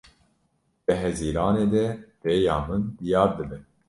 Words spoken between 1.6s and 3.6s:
de rêya min diyar dibe.